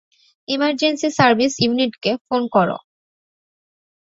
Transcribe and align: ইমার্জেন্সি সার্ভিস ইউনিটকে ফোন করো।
ইমার্জেন্সি 0.47 1.07
সার্ভিস 1.17 1.53
ইউনিটকে 1.63 2.11
ফোন 2.25 2.41
করো। 2.55 2.77